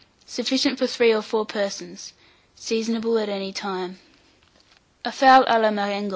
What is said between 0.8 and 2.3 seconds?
3 or 4 persons.